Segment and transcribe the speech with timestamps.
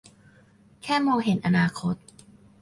[0.83, 1.95] แค่มองเห็นอนาคต